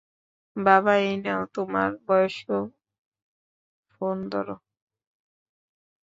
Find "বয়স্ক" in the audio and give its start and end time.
2.07-2.47